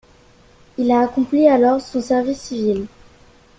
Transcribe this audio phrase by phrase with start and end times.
[0.79, 2.87] Il accomplit alors son service civil.